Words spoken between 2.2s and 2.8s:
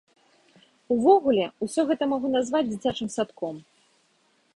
назваць